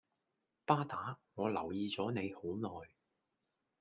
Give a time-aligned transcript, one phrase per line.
[0.65, 2.89] 巴打我留意左你好耐